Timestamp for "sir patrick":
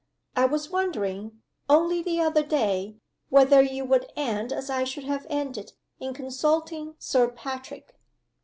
6.97-7.93